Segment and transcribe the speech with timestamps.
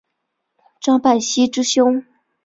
[0.79, 2.03] 张百熙之兄。